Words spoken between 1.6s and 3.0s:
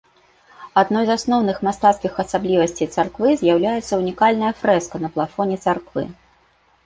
мастацкіх асаблівасцей